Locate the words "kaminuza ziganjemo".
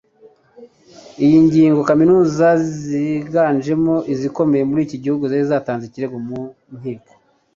1.89-3.95